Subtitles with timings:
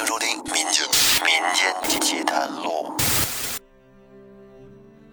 [0.00, 0.82] 迎收听《民间
[1.26, 2.90] 民间奇谈录》。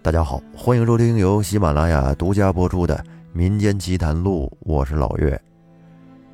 [0.00, 2.96] 大家好，欢迎收听由喜马拉雅独家播出的
[3.34, 5.38] 《民间奇谈录》，我是老岳。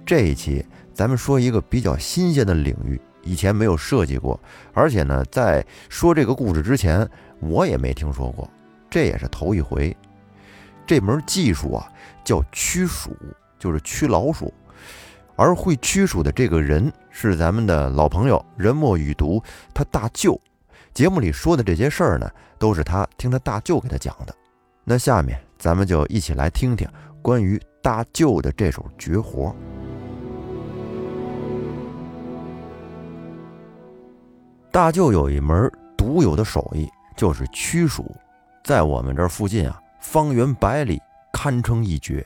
[0.07, 4.39] 这一期咱们说一个比较新鲜的领域，以前没有涉及过，
[4.73, 7.09] 而且呢，在说这个故事之前，
[7.41, 8.49] 我也没听说过，
[8.89, 9.97] 这也是头一回。
[10.87, 11.91] 这门技术啊，
[12.23, 13.17] 叫驱鼠，
[13.59, 14.55] 就是驱老鼠。
[15.37, 19.43] 而会驱鼠的这个人是咱们的老朋友人墨雨读，
[19.73, 20.41] 他大舅。
[20.93, 24.35] 节目里说的这些事儿呢，都是他听他大舅给他讲的。
[24.85, 26.89] 那下面咱们就一起来听听
[27.21, 29.55] 关于大舅的这手绝活。
[34.71, 38.15] 大舅有一门独有的手艺，就是驱鼠，
[38.63, 41.01] 在我们这附近啊，方圆百里
[41.33, 42.25] 堪称一绝。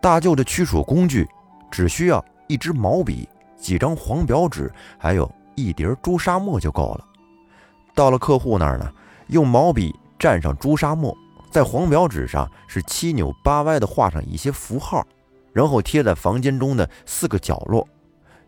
[0.00, 1.26] 大舅的驱鼠工具。
[1.70, 7.04] 只需要一支毛笔、几张黄表纸，还有一碟朱砂墨就够了。
[7.94, 8.92] 到了客户那儿呢，
[9.28, 11.16] 用毛笔蘸上朱砂墨，
[11.50, 15.06] 在黄表纸上是七扭八歪地画上一些符号，
[15.52, 17.86] 然后贴在房间中的四个角落。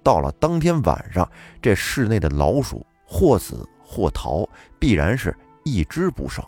[0.03, 1.29] 到了当天晚上，
[1.61, 6.45] 这室内的老鼠或死或逃，必然是一只不剩。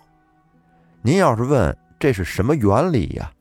[1.02, 3.32] 您要是问这是什么原理呀？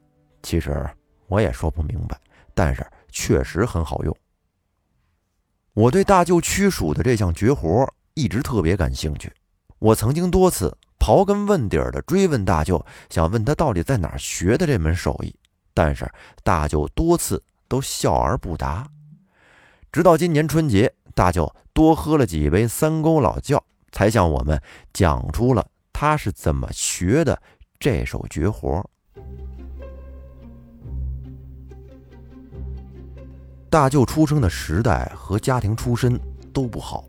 [0.41, 0.89] 其实
[1.27, 2.17] 我也说不明白，
[2.53, 2.85] 但是。
[3.11, 4.15] 确实很好用。
[5.73, 9.31] 我对大舅驱鼠的这项绝活一直特别感兴趣。
[9.77, 15.33] 我曾经多次刨根问底儿的追问大舅，想问他到底在哪儿学的这门手艺，
[15.73, 16.09] 但是
[16.43, 18.85] 大舅多次都笑而不答。
[19.91, 27.41] 直到今年春节，大舅多喝了几杯三沟老窖，才向我们讲出了他是怎么学的
[27.79, 28.88] 这手绝活。
[33.70, 36.20] 大舅出生的时代和家庭出身
[36.52, 37.06] 都不好，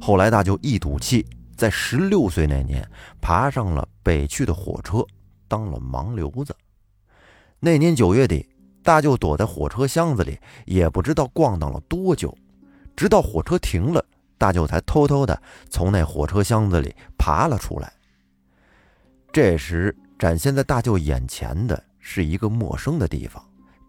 [0.00, 1.24] 后来大舅一赌气，
[1.56, 2.84] 在十六岁那年
[3.20, 5.06] 爬上了北去的火车，
[5.46, 6.54] 当了盲流子。
[7.60, 8.44] 那年九月底，
[8.82, 12.36] 大舅躲在火车箱子里，也不知道逛荡了多久，
[12.96, 14.04] 直到火车停了，
[14.36, 17.92] 大舅才偷偷的从那火车箱子里爬了出来。
[19.32, 23.40] 这时，展现在大舅眼前的是一个陌生的地方，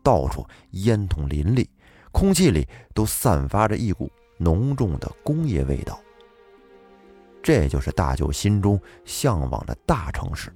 [0.04, 1.68] 到处烟筒林立。
[2.12, 6.00] 空气里都散发着一股浓重的工业味道。
[7.44, 10.52] 这就是大舅心中向往的大城市。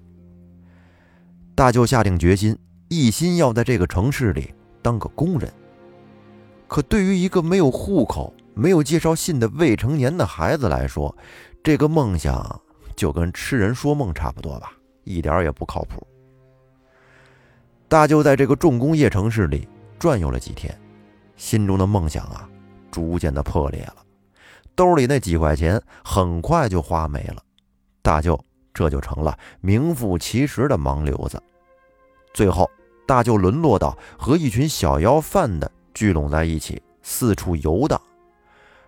[1.56, 2.58] 大舅下定决心，
[2.90, 5.52] 一心要在这个城市里当个工人。
[6.68, 11.16] 可对于一个没有户口、没有介绍信的未成年的孩子来说，
[11.64, 12.62] 这个梦想
[12.96, 14.74] 就跟痴人说梦差不多吧，
[15.04, 16.06] 一点也不靠谱。
[17.88, 19.68] 大舅在这个重工业城市里
[20.00, 20.78] 转悠了几天。
[21.42, 22.48] 心中的梦想啊，
[22.92, 23.96] 逐渐的破裂了，
[24.76, 27.38] 兜里那几块钱很快就花没了，
[28.04, 28.40] 大舅
[28.72, 31.42] 这就成了名副其实的盲流子。
[32.32, 32.70] 最后，
[33.08, 38.00] 大舅沦落到和一群小要饭的聚拢在一起，四处游荡。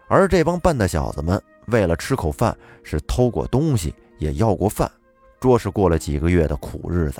[0.07, 4.89] 而这帮笨的小子们，为了吃口饭，是偷过东西，也要过饭，
[5.39, 7.19] 着实过了几个月的苦日子。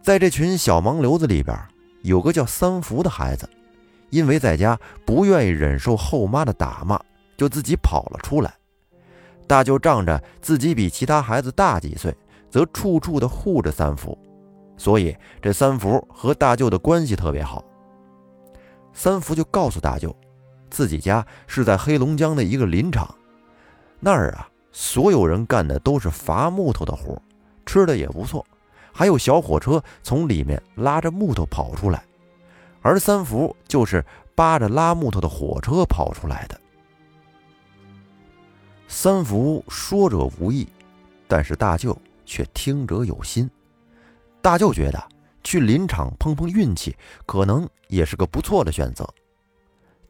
[0.00, 1.58] 在这群小盲流子里边，
[2.02, 3.48] 有个叫三福的孩子。
[4.14, 6.96] 因为在家不愿意忍受后妈的打骂，
[7.36, 8.54] 就自己跑了出来。
[9.48, 12.16] 大舅仗着自己比其他孩子大几岁，
[12.48, 14.16] 则处处的护着三福，
[14.76, 17.64] 所以这三福和大舅的关系特别好。
[18.92, 20.14] 三福就告诉大舅，
[20.70, 23.12] 自己家是在黑龙江的一个林场，
[23.98, 27.20] 那儿啊，所有人干的都是伐木头的活，
[27.66, 28.46] 吃的也不错，
[28.92, 32.04] 还有小火车从里面拉着木头跑出来。
[32.84, 36.60] 而三福就是扒着拉木头的火车跑出来的。
[38.86, 40.68] 三福说者无意，
[41.26, 43.50] 但是大舅却听者有心。
[44.42, 45.02] 大舅觉得
[45.42, 49.08] 去林场碰碰运气，可能也是个不错的选择。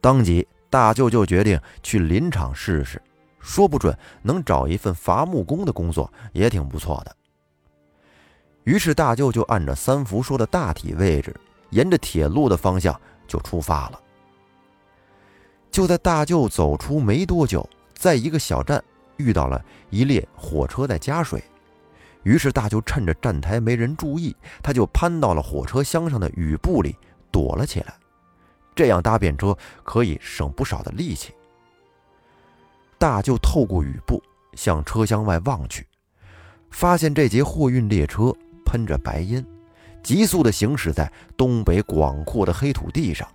[0.01, 3.01] 当即，大舅就决定去林场试试，
[3.39, 7.15] 说不准能找一份伐木工的工作，也挺不错的。
[8.65, 11.33] 于是，大舅就按照三福说的大体位置。
[11.75, 13.99] 沿着铁路的方向就出发了。
[15.69, 18.81] 就在大舅走出没多久，在一个小站
[19.17, 21.43] 遇到了一列火车在加水，
[22.23, 24.33] 于是大舅趁着站台没人注意，
[24.63, 26.95] 他就攀到了火车厢上的雨布里
[27.29, 27.93] 躲了起来。
[28.73, 31.33] 这样搭便车可以省不少的力气。
[32.97, 34.23] 大舅透过雨布
[34.53, 35.85] 向车厢外望去，
[36.71, 38.33] 发现这节货运列车
[38.65, 39.45] 喷着白烟。
[40.05, 43.27] 急速地行驶在东北广阔的黑土地上，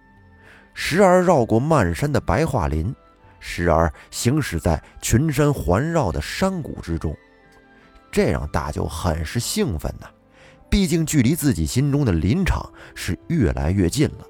[0.72, 2.94] 时而绕过漫山的白桦林，
[3.40, 7.12] 时而行驶在群山环绕的山谷之中，
[8.12, 10.06] 这让大舅很是兴奋呐。
[10.70, 12.64] 毕竟距离自己心中的林场
[12.94, 14.24] 是越来越近了。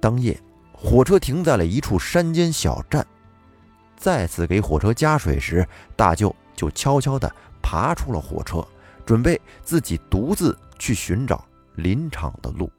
[0.00, 0.36] 当夜，
[0.72, 3.06] 火车停在了一处山间小站。
[3.96, 5.64] 再次给火车加水时，
[5.94, 7.32] 大舅就悄悄地
[7.62, 8.66] 爬出了火车，
[9.08, 11.42] 准备自己独自去寻找
[11.76, 12.70] 林场的路。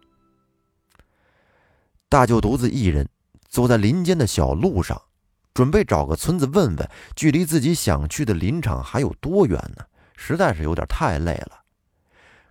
[2.08, 3.10] 大舅独自一人
[3.48, 5.02] 走在林间的小路上，
[5.56, 9.84] 准备找个村子问问，距离自己想去的林场还有多远呢？
[10.18, 11.64] 实在是有点太累了。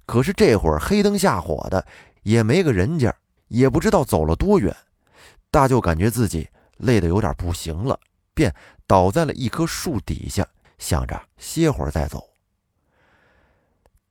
[0.06, 1.86] 可是这会儿黑灯瞎火的，
[2.24, 3.14] 也没个人家，
[3.46, 4.76] 也不知道走了多远。
[5.52, 6.48] 大舅感觉自己
[6.78, 7.96] 累得有点不行了。
[8.34, 8.52] 便
[8.88, 10.44] 倒在了一棵树底下，
[10.78, 12.27] 想着歇会儿再走。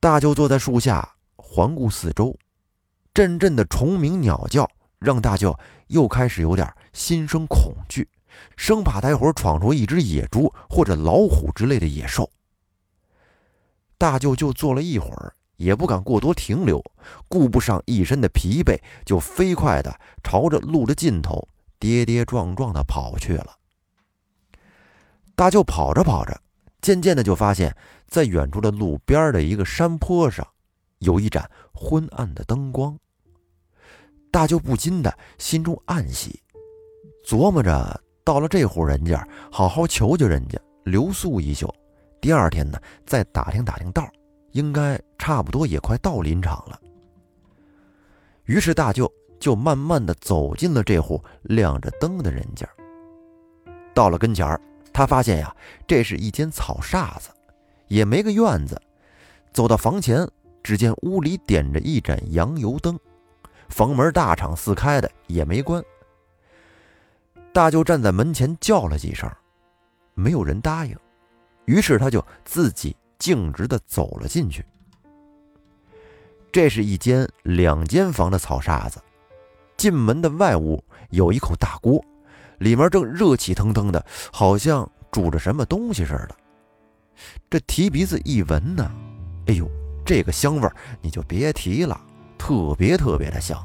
[0.00, 2.38] 大舅坐在树下，环顾四周，
[3.12, 5.58] 阵阵的虫鸣鸟叫让大舅
[5.88, 8.08] 又开始有点心生恐惧，
[8.56, 12.30] 生怕待会儿闯出一只野猪或者老虎之类的野兽。
[13.98, 16.80] 大舅就坐了一会儿，也不敢过多停留，
[17.26, 19.92] 顾不上一身的疲惫，就飞快地
[20.22, 21.48] 朝着路的尽头
[21.80, 23.56] 跌跌撞撞地跑去了。
[25.34, 26.40] 大舅跑着跑着，
[26.80, 27.74] 渐渐的就发现，
[28.06, 30.46] 在远处的路边的一个山坡上，
[30.98, 32.96] 有一盏昏暗的灯光。
[34.30, 36.40] 大舅不禁的心中暗喜，
[37.26, 41.74] 琢磨着到了这户人家，好好求求人家留宿一宿，
[42.20, 44.08] 第二天呢再打听打听道，
[44.52, 46.80] 应该差不多也快到林场了。
[48.44, 52.68] 于是大舅就慢慢的走进了这户亮着灯的人家。
[53.92, 54.60] 到了跟前儿。
[54.98, 55.54] 他发现呀，
[55.86, 57.30] 这是一间草厦子，
[57.86, 58.82] 也没个院子。
[59.52, 60.28] 走到房前，
[60.60, 62.98] 只见屋里点着一盏洋油灯，
[63.68, 65.80] 房门大敞四开的，也没关。
[67.52, 69.30] 大舅站在门前叫了几声，
[70.14, 70.98] 没有人答应，
[71.66, 74.66] 于是他就自己径直的走了进去。
[76.50, 79.00] 这是一间两间房的草厦子，
[79.76, 82.04] 进门的外屋有一口大锅。
[82.58, 86.36] 里面正热气腾腾的，好像煮着什么东西似的。
[87.50, 88.90] 这提鼻子一闻呢，
[89.46, 89.68] 哎呦，
[90.04, 90.68] 这个香味
[91.00, 92.00] 你就别提了，
[92.36, 93.58] 特别特别的香。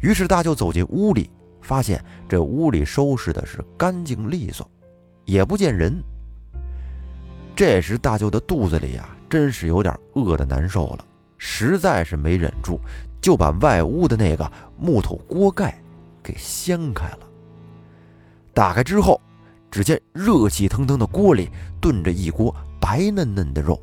[0.00, 1.30] 于是大舅走进屋里，
[1.60, 4.68] 发现这屋里收拾的是干净利索，
[5.24, 6.02] 也不见人。
[7.54, 11.04] 这时大舅的肚子里呀，真是有点饿的难受了，
[11.36, 12.80] 实在是没忍住，
[13.20, 15.78] 就把外屋的那个木头锅盖
[16.22, 17.18] 给掀开了。
[18.52, 19.20] 打开之后，
[19.70, 21.48] 只见热气腾腾的锅里
[21.80, 23.80] 炖着一锅白嫩嫩的肉。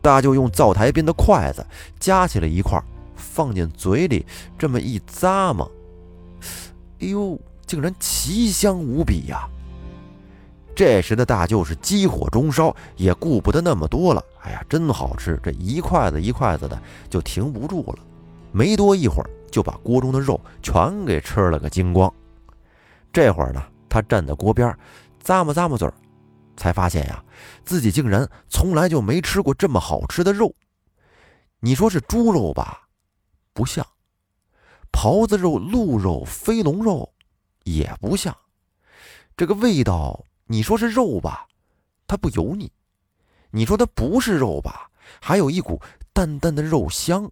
[0.00, 1.66] 大舅用灶台边的筷子
[1.98, 2.82] 夹起了一块，
[3.14, 4.24] 放进嘴里，
[4.58, 5.70] 这么一咂摸，
[7.00, 9.46] 哎呦，竟然奇香无比呀！
[10.74, 14.24] 这时的大舅是急火中烧，也顾不得那么多了。
[14.42, 15.38] 哎呀，真好吃！
[15.42, 16.80] 这一筷子一筷子的
[17.10, 17.98] 就停不住了。
[18.52, 22.10] 没多一会儿，就把锅中的肉全给吃了个精光。
[23.12, 24.76] 这会儿呢，他站在锅边，
[25.22, 25.90] 咂摸咂摸嘴，
[26.56, 27.24] 才发现呀，
[27.64, 30.54] 自己竟然从来就没吃过这么好吃的肉。
[31.58, 32.88] 你说是猪肉吧，
[33.52, 33.84] 不像；
[34.92, 37.12] 狍子肉、鹿肉、飞龙肉，
[37.64, 38.36] 也不像。
[39.36, 41.46] 这个味道，你说是肉吧，
[42.06, 42.68] 它不油腻；
[43.50, 45.80] 你说它不是肉吧，还有一股
[46.12, 47.30] 淡淡的肉香，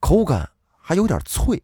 [0.00, 1.62] 口感还有点脆。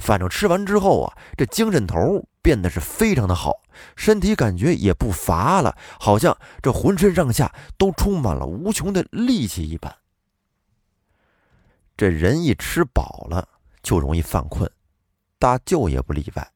[0.00, 3.60] 反正吃完之后啊，这精神头变得是非常的好，
[3.94, 9.94] 身体感觉也不乏了，好像这浑身上下都充满了无穷的力气一般。
[11.96, 13.46] 这人一吃饱了
[13.82, 14.68] 就容易犯困，
[15.38, 16.50] 大舅也不例外。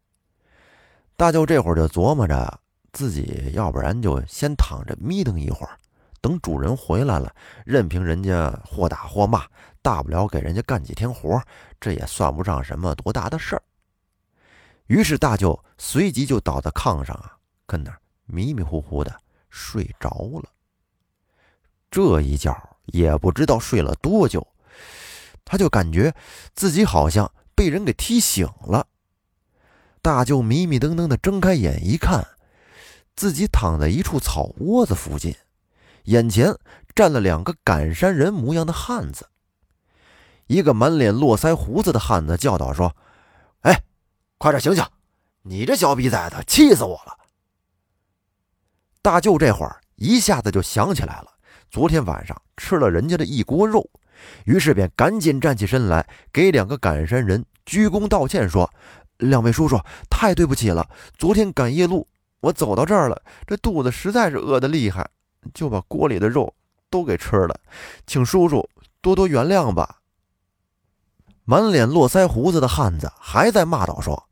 [1.17, 2.61] 大舅这会儿就琢磨着，
[2.93, 5.79] 自己要不然就先躺着眯瞪一会儿，
[6.25, 7.31] 等主人回来了，
[7.67, 9.45] 任凭人家或打或骂。
[9.83, 11.39] 大不了给人家干几天活，
[11.79, 13.63] 这也算不上什么多大的事儿。
[14.87, 19.15] 于是大舅随即就倒在炕上啊，跟那儿迷迷糊糊的
[19.51, 20.09] 睡着
[20.43, 20.49] 了。
[21.91, 24.47] 这一觉也不知道睡了多久，
[25.45, 26.15] 他就感觉
[26.55, 28.87] 自己好像被人给踢醒了。
[30.01, 32.27] 大舅迷迷瞪瞪的睁开眼一看，
[33.15, 35.37] 自己躺在一处草窝子附近，
[36.05, 36.55] 眼前
[36.95, 39.29] 站了两个赶山人模样的汉子。
[40.47, 42.95] 一个满脸络腮胡子的汉子叫道：“说，
[43.61, 43.83] 哎，
[44.39, 44.85] 快点醒醒！
[45.43, 47.17] 你这小逼崽子，气死我了！”
[49.01, 51.31] 大舅这会儿一下子就想起来了，
[51.71, 53.89] 昨天晚上吃了人家的一锅肉，
[54.45, 58.71] 于是便赶紧站起身来，给两个赶山人鞠躬道歉，说
[59.17, 59.79] ：“两位叔叔，
[60.11, 62.07] 太对不起了，昨天赶夜路，
[62.41, 65.09] 我走到这儿了，这肚子实在是饿得厉害，
[65.53, 66.55] 就把锅里的肉
[66.89, 67.61] 都给吃了，
[68.07, 68.69] 请叔叔
[69.01, 70.01] 多多原谅吧。”
[71.45, 74.29] 满脸络腮胡子的汉子还在骂道：“说，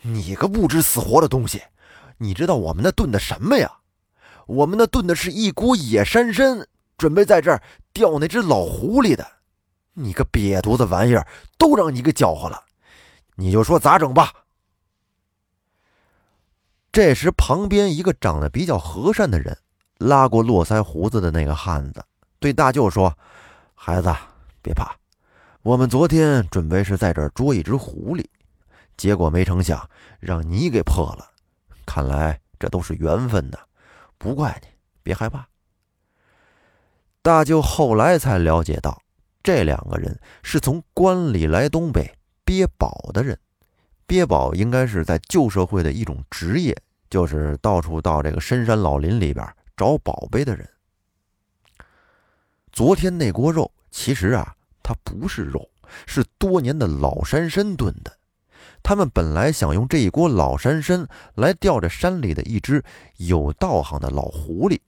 [0.00, 1.62] 你个不知死活的东西，
[2.18, 3.78] 你知道我们那炖的什么呀？
[4.46, 6.66] 我们那炖的是一锅野山参，
[6.98, 9.24] 准备在这儿钓那只老狐狸的。
[9.94, 11.24] 你个瘪犊子玩意儿，
[11.56, 12.64] 都让你给搅和了，
[13.36, 14.32] 你就说咋整吧。”
[16.90, 19.56] 这时，旁边一个长得比较和善的人
[20.06, 22.04] 拉过络腮胡子的那个汉子，
[22.38, 23.16] 对大舅说
[23.74, 24.14] ：“孩子，
[24.60, 24.94] 别怕。”
[25.62, 28.24] 我们昨天准备是在这儿捉一只狐狸，
[28.96, 31.30] 结果没成想让你给破了。
[31.86, 33.58] 看来这都是缘分呐，
[34.18, 34.68] 不怪你，
[35.04, 35.46] 别害怕。
[37.22, 39.00] 大舅后来才了解到，
[39.40, 42.12] 这两个人是从关里来东北
[42.44, 43.38] 憋宝的人。
[44.04, 46.76] 憋宝应该是在旧社会的一种职业，
[47.08, 49.46] 就是到处到这个深山老林里边
[49.82, 50.68] 找宝贝的人。
[52.70, 54.54] 昨天那锅肉，其实啊。
[54.84, 55.68] 它不是肉，
[56.06, 58.16] 是多年的老山参炖的。
[58.82, 62.84] 他们本来想用这一锅老山参来钓着山里的一只
[63.16, 64.80] 有道行的老狐狸，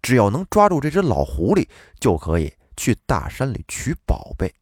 [0.00, 1.68] 只要能抓住这只老狐狸，
[2.00, 4.54] 就可以去大山里取宝贝。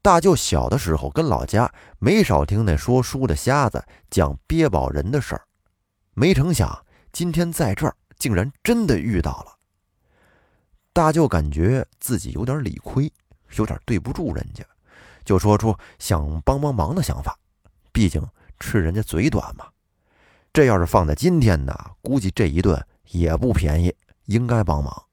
[0.00, 5.42] 大舅小的时候跟老家没少听那说书的瞎子讲憋宝人的事儿，
[6.14, 9.56] 没成想今天在这儿竟然真的遇到了。
[10.92, 13.12] 大舅感觉自己有点理亏，
[13.56, 14.62] 有点对不住人家，
[15.24, 17.36] 就说出想帮帮忙的想法。
[17.90, 18.24] 毕竟
[18.60, 19.66] 吃人家嘴短嘛。
[20.52, 23.94] 这要是放在今天呢，估计这一顿也不便宜，
[24.26, 25.04] 应该帮忙。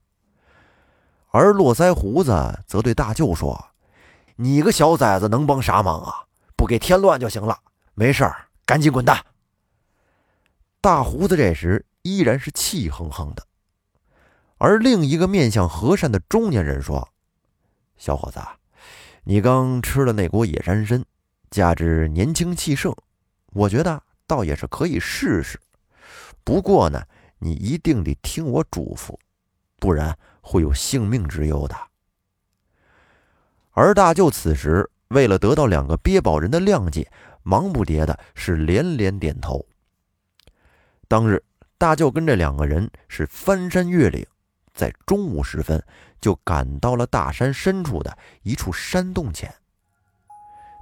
[1.30, 3.70] 而络腮胡子则对大舅说
[4.36, 6.26] ：“你个小崽子能帮啥忙啊？
[6.56, 7.60] 不给添乱就行了。
[7.94, 9.24] 没事儿，赶紧滚蛋。”
[10.82, 13.46] 大胡子这时依然是气哼哼的。
[14.58, 17.10] 而另一个面相和善的中年人说
[17.98, 18.40] ：“小伙子，
[19.24, 21.04] 你刚吃了那锅野山参，
[21.52, 22.96] 加之年轻气盛，
[23.54, 25.60] 我觉得倒也是可以试试。
[26.44, 27.04] 不过呢，
[27.40, 29.16] 你一定得听我嘱咐，
[29.78, 31.76] 不然会有性命之忧的。”
[33.72, 37.12] 而大舅此时为了得到两个憋宝人的谅解，
[37.44, 39.64] 忙不迭的是连连点头。
[41.08, 41.44] 当日，
[41.78, 44.26] 大舅跟这两个人是翻山越岭。
[44.74, 45.84] 在中午时分，
[46.22, 49.54] 就赶到了大山深处的一处山洞前。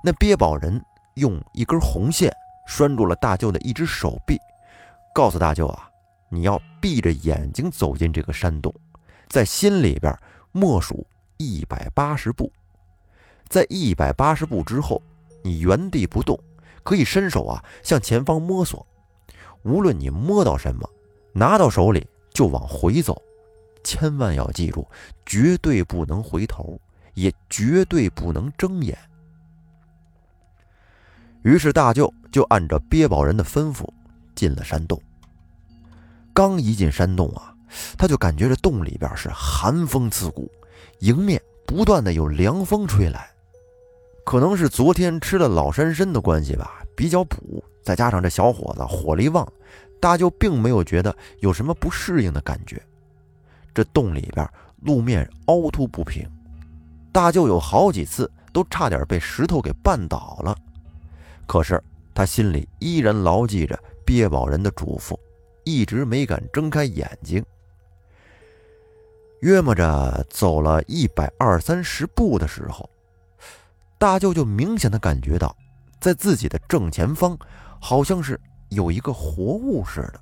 [0.03, 0.83] 那憋宝人
[1.15, 2.29] 用一根红线
[2.67, 4.37] 拴住了大舅的一只手臂，
[5.13, 5.89] 告诉大舅啊，
[6.29, 8.73] 你要闭着眼睛走进这个山洞，
[9.29, 10.13] 在心里边
[10.51, 12.51] 默数一百八十步，
[13.47, 15.01] 在一百八十步之后，
[15.41, 16.37] 你原地不动，
[16.83, 18.85] 可以伸手啊向前方摸索，
[19.65, 20.87] 无论你摸到什么，
[21.33, 23.19] 拿到手里就往回走。
[23.83, 24.87] 千万要记住，
[25.25, 26.79] 绝对不能回头，
[27.15, 28.97] 也绝对不能睁眼。
[31.43, 33.87] 于是大舅就按照憋宝人的吩咐
[34.35, 34.99] 进了山洞。
[36.33, 37.53] 刚一进山洞啊，
[37.97, 40.49] 他就感觉这洞里边是寒风刺骨，
[40.99, 43.29] 迎面不断的有凉风吹来。
[44.25, 49.47] 可能是昨天吃了老山参的关系吧，比较补，再加上这小伙子火力旺，
[49.99, 52.81] 大舅并没有觉得有什么不适应的感觉。
[53.73, 54.47] 这洞里边
[54.81, 56.27] 路面凹凸不平，
[57.11, 60.55] 大舅有好几次都差点被石头给绊倒了。
[61.47, 61.81] 可是
[62.13, 65.17] 他心里依然牢记着憋宝人的嘱咐，
[65.63, 67.43] 一直没敢睁开眼睛。
[69.41, 72.89] 约摸着走了一百二三十步的时候，
[73.97, 75.55] 大舅就明显的感觉到，
[75.99, 77.37] 在自己的正前方，
[77.79, 80.19] 好像是有一个活物似的，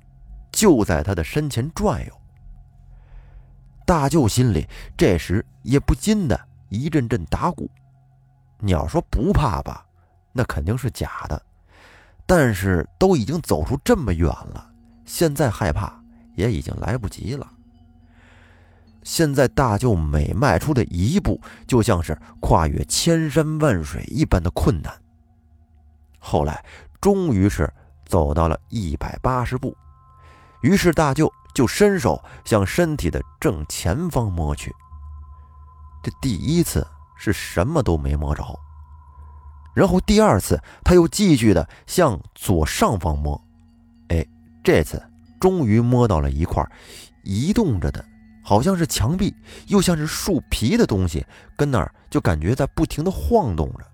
[0.52, 2.12] 就在他的身前转悠。
[3.86, 7.70] 大舅心里这时也不禁的一阵阵打鼓。
[8.58, 9.84] 你要说不怕吧，
[10.32, 11.40] 那肯定是假的。
[12.26, 14.70] 但是都已经走出这么远了，
[15.04, 16.02] 现在害怕
[16.34, 17.46] 也已经来不及了。
[19.02, 24.90] 现在大舅每迈出的一步，就像是跨越千山万水一般的困难。
[26.18, 26.64] 后来，
[27.02, 27.70] 终于是
[28.06, 29.76] 走到了一百八十步，
[30.60, 31.32] 于是大舅。
[31.54, 34.74] 就伸手向身体的正前方摸去。
[36.02, 36.84] 这第一次
[37.16, 38.42] 是什么都没摸着，
[39.72, 43.40] 然后第二次他又继续的向左上方摸，
[44.08, 44.26] 哎，
[44.64, 45.00] 这次
[45.38, 46.60] 终于摸到了一块
[47.22, 48.04] 移动着的，
[48.42, 49.32] 好像是墙壁
[49.68, 51.24] 又像是树皮的东西，
[51.56, 53.86] 跟那儿就感觉在不停的晃动着。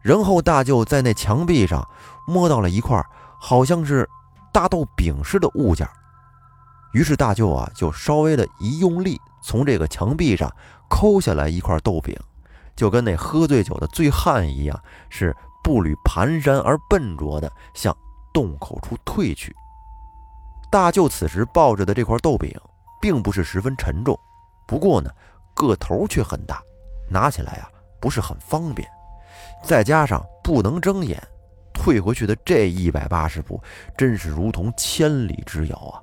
[0.00, 1.86] 然后大舅在那墙壁上
[2.26, 3.04] 摸到了一块
[3.40, 4.06] 好像是
[4.52, 5.88] 大豆饼似的物件，
[6.92, 10.54] 于是大舅啊就稍微的一用力，从这个墙壁上
[10.88, 12.14] 抠下来一块豆饼，
[12.76, 14.78] 就跟那喝醉酒的醉汉一样，
[15.08, 17.96] 是步履蹒跚而笨拙的向
[18.32, 19.54] 洞口处退去。
[20.70, 22.54] 大舅此时抱着的这块豆饼，
[23.00, 24.18] 并不是十分沉重，
[24.66, 25.10] 不过呢，
[25.54, 26.62] 个头却很大，
[27.08, 27.68] 拿起来啊
[28.00, 28.88] 不是很方便，
[29.64, 31.20] 再加上不能睁眼。
[31.82, 33.58] 退回去的这一百八十步，
[33.96, 35.96] 真是如同千里之遥啊！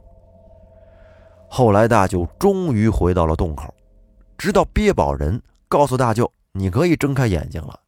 [1.47, 3.71] 后来大舅终于回到了洞口，
[4.39, 7.79] 直到憋宝人告诉大舅：“你可以睁开眼睛了。”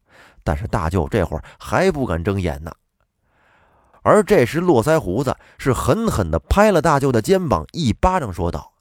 [0.44, 2.70] 但是大舅这会儿还不敢睁眼呢。
[4.02, 8.72] 而这时，络腮胡子是狠狠地拍了大舅的肩膀，一巴掌说道：“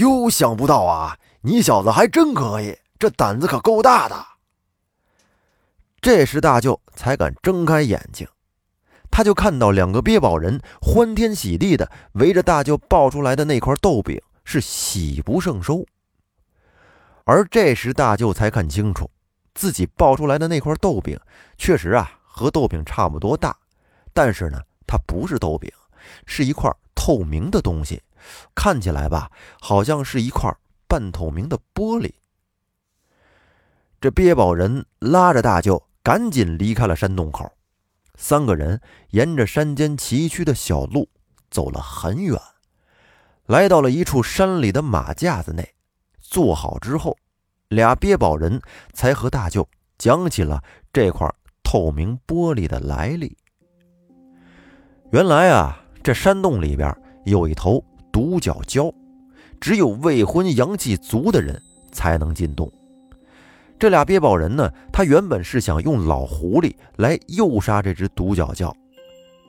[0.00, 4.16] 哟，想不到啊，你小子还真可以，这胆子可够大的。”
[6.00, 8.26] 这时，大舅才敢睁开眼睛，
[9.10, 15.84] 他就看到两个憋宝人欢天喜地的围着大舅抱出来的那块豆饼，是喜不胜收。
[17.24, 19.10] 而这时，大舅才看清楚，
[19.54, 21.18] 自己抱出来的那块豆饼，
[21.56, 23.56] 确实啊和豆饼差不多大，
[24.12, 25.70] 但是呢，它不是豆饼，
[26.26, 28.02] 是一块透明的东西，
[28.54, 29.30] 看起来吧，
[29.60, 30.52] 好像是一块
[30.88, 32.10] 半透明的玻璃。
[34.00, 35.80] 这憋宝人拉着大舅。
[36.02, 37.50] 赶紧离开了山洞口，
[38.16, 38.80] 三个人
[39.10, 41.08] 沿着山间崎岖的小路
[41.50, 42.36] 走了很远，
[43.46, 45.68] 来到了一处山里的马架子内。
[46.20, 47.16] 坐好之后，
[47.68, 48.60] 俩鳖宝人
[48.92, 49.68] 才和大舅
[49.98, 51.28] 讲起了这块
[51.62, 53.36] 透明玻璃的来历。
[55.12, 56.92] 原来啊，这山洞里边
[57.26, 58.92] 有一头独角蛟，
[59.60, 62.72] 只有未婚阳气足的人才能进洞。
[63.82, 68.72] 这俩鳖宝人呢，他原本是想用老狐狸来诱杀这只独角蛟，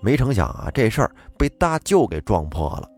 [0.02, 2.90] 没成想啊，这事儿被大舅给撞破了。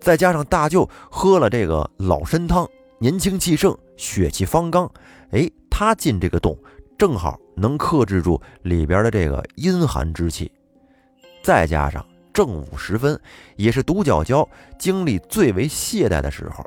[0.00, 2.66] 再加上大舅喝了这个老参汤，
[2.98, 4.90] 年轻气盛，血气方刚，
[5.32, 6.56] 哎，他进这个洞
[6.96, 10.50] 正好能克制住里边的这个阴寒之气。
[11.42, 13.20] 再加上正午时分，
[13.56, 16.64] 也是独角蛟精力最为懈怠的时候。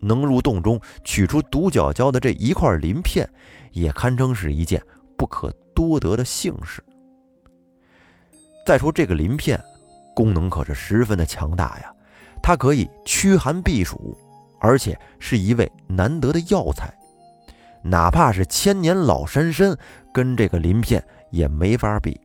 [0.00, 3.28] 能入洞中取出独角蛟的这一块鳞片，
[3.72, 4.82] 也堪称是一件
[5.16, 6.82] 不可多得的幸事。
[8.66, 9.60] 再说这个鳞片，
[10.14, 11.92] 功能可是十分的强大呀，
[12.42, 14.16] 它可以驱寒避暑，
[14.60, 16.92] 而且是一味难得的药材，
[17.82, 19.76] 哪怕是千年老山参，
[20.12, 22.20] 跟这个鳞片也没法比。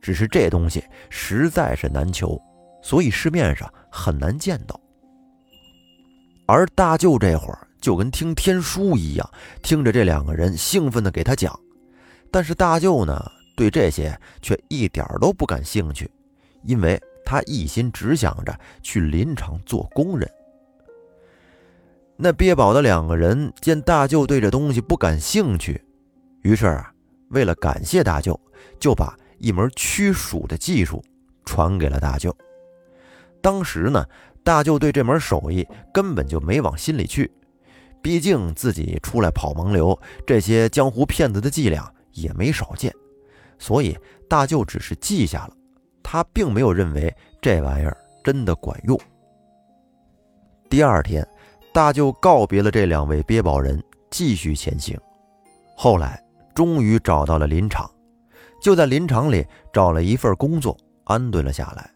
[0.00, 2.40] 只是这东西实在是难求，
[2.82, 4.78] 所以市面上很难见到。
[6.50, 9.30] 而大舅这会儿就跟听天书一样，
[9.62, 11.54] 听着这两个人兴奋地给他讲。
[12.30, 16.10] 但是大舅呢，对这些却一点都不感兴趣，
[16.62, 20.26] 因为他一心只想着去林场做工人。
[22.16, 25.78] 那鳖宝的两个人见大舅对这东西不感兴趣，
[26.40, 26.90] 于是啊，
[27.28, 28.40] 为了感谢大舅，
[28.80, 31.04] 就把一门驱鼠的技术
[31.44, 32.34] 传给了大舅。
[33.42, 34.02] 当时呢。
[34.48, 37.30] 大舅对这门手艺根本就没往心里去，
[38.00, 42.90] 毕竟自己出来跑盲流，这些江湖骗子的伎俩也没少见，
[43.58, 43.94] 所以
[44.26, 45.50] 大舅只是记下了，
[46.02, 48.98] 他并没有认为这玩意儿真的管用。
[50.70, 51.28] 第二天，
[51.70, 53.78] 大舅告别了这两位鳖宝人，
[54.10, 54.98] 继续前行。
[55.76, 56.18] 后来
[56.54, 57.86] 终于找到了林场，
[58.62, 61.90] 就在林场里找了一份工作，安顿了下来。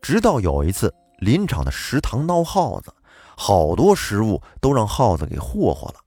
[0.00, 0.90] 直到有一次。
[1.18, 2.92] 林场的食堂闹耗子，
[3.36, 6.00] 好多食物都让耗子给霍霍了。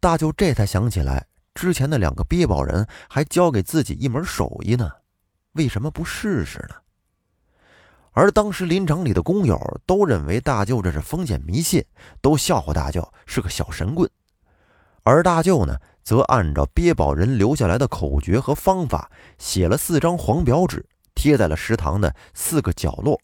[0.00, 4.90] 大舅这才想起来，之前的两个鳖宝人还教给自己一门手艺呢，
[5.52, 6.76] 为什么不试试呢？
[8.12, 11.84] 而当时林场里的工友都认为大舅这是封建迷信，
[12.22, 14.08] 都笑话大舅是个小神棍。
[15.02, 23.20] 而大舅呢，则按照鳖宝人留下来的口诀和方法，写了四张黄表纸，贴在了食堂的四个角落。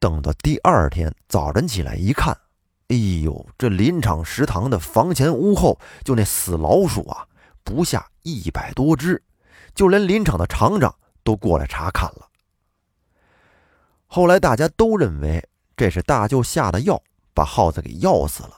[0.00, 2.32] 等到第二天早晨起来一看，
[2.88, 7.26] 哎呦，这林场食堂的房前屋后，就那死老鼠啊，
[7.64, 9.20] 不下一百多只，
[9.74, 12.28] 就连林场的厂长都过来查看了。
[14.06, 17.02] 后来大家都认为这是大舅下的药，
[17.34, 18.52] 把耗子给药死了。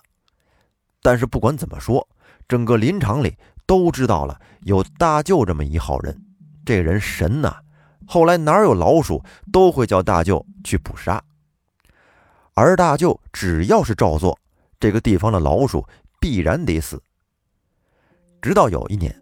[1.02, 2.06] 但是不管怎么说，
[2.46, 6.22] 整个林场里都知道了有大舅这么一号人，
[6.66, 7.56] 这人神呐！
[8.06, 11.22] 后来哪有老鼠，都会叫大舅去捕杀。
[12.54, 14.38] 而大舅只要是照做，
[14.78, 15.84] 这个地方的老鼠
[16.20, 17.00] 必然得死。
[18.42, 19.14] 直到有一年，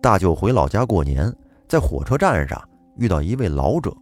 [0.00, 1.32] 大舅回老家过年，
[1.68, 3.94] 在火车站上遇到一位老者。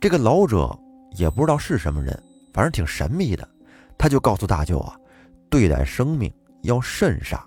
[0.00, 0.76] 这个老者
[1.16, 2.20] 也不知道是什么人，
[2.52, 3.48] 反正挺神秘的。
[3.96, 4.98] 他就告诉大舅啊，
[5.48, 7.46] 对待生命要慎杀，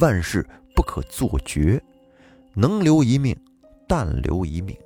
[0.00, 1.82] 万事不可做绝，
[2.52, 3.34] 能留一命，
[3.86, 4.76] 但留一命。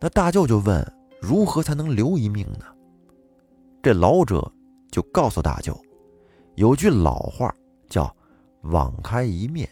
[0.00, 0.82] 那大舅就问：
[1.20, 2.64] 如何才能留一命呢？
[3.82, 4.40] 这老者
[4.92, 5.76] 就告诉大舅，
[6.54, 7.52] 有句老话
[7.88, 8.14] 叫
[8.70, 9.68] “网开一面”，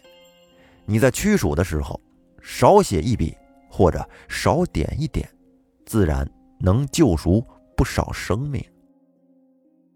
[0.85, 1.97] 你在驱鼠的时候
[2.41, 3.33] 少写一笔
[3.69, 5.25] 或者少点一点。
[5.85, 7.41] 自然能救赎
[7.77, 8.61] 不少生命。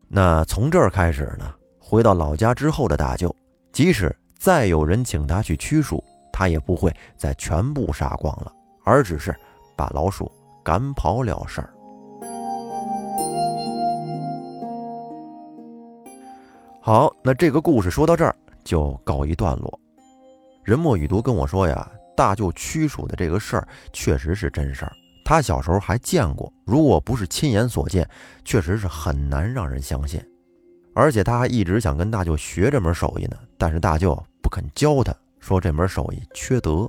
[0.07, 3.35] 那从这儿开始呢，回到老家之后的大舅，
[3.73, 6.01] 即使再有人请他去驱鼠，
[6.31, 8.53] 他也不会再全部杀光了，
[8.85, 9.35] 而只是
[9.75, 10.31] 把老鼠
[10.63, 11.74] 赶跑了事儿。
[16.85, 19.79] 好，那这个故事说到这儿就告一段落。
[20.63, 24.91] 人墨雨读跟我说呀，大舅驱鼠的这个事儿确实是真事儿。
[25.25, 28.07] 他小时候还见过，如果不是亲眼所见，
[28.43, 30.23] 确实是很难让人相信。
[30.93, 36.87] 而且他还一直想跟大舅学这门手艺呢，但是大舅不肯教他，说这门手艺缺德。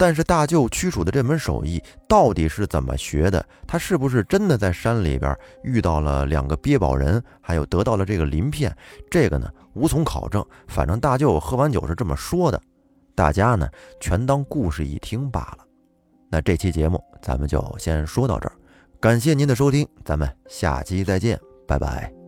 [0.00, 3.44] 但是大舅驱鼠的这门手艺到底是怎么学的？
[3.66, 8.74] 他是不是真的在山里边遇到了两个鳖宝人，还有得到了这个鳞片？
[9.10, 10.42] 这个呢无从考证。
[10.68, 12.58] 反正大舅喝完酒是这么说的，
[13.14, 13.68] 大家呢
[14.00, 15.66] 全当故事一听罢了。
[16.30, 18.54] 那这期节目咱们就先说到这儿，
[18.98, 22.19] 感谢您的收听，咱们下期再见，拜拜。